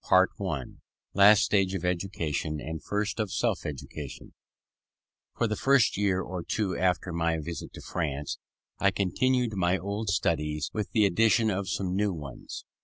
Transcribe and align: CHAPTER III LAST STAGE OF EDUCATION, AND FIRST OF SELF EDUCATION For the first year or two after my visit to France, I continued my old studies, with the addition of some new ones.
CHAPTER 0.09 0.31
III 0.43 0.77
LAST 1.13 1.43
STAGE 1.43 1.75
OF 1.75 1.85
EDUCATION, 1.85 2.59
AND 2.59 2.83
FIRST 2.83 3.19
OF 3.19 3.31
SELF 3.31 3.67
EDUCATION 3.67 4.33
For 5.37 5.45
the 5.47 5.55
first 5.55 5.95
year 5.95 6.21
or 6.21 6.41
two 6.43 6.75
after 6.75 7.13
my 7.13 7.37
visit 7.37 7.71
to 7.73 7.81
France, 7.81 8.39
I 8.79 8.89
continued 8.89 9.53
my 9.55 9.77
old 9.77 10.09
studies, 10.09 10.71
with 10.73 10.89
the 10.91 11.05
addition 11.05 11.51
of 11.51 11.69
some 11.69 11.95
new 11.95 12.13
ones. 12.13 12.65